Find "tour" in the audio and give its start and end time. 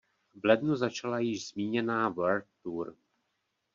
2.63-2.95